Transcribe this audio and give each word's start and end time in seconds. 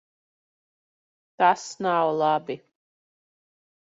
Tas 1.41 1.65
nav 1.87 2.07
labi. 2.21 2.57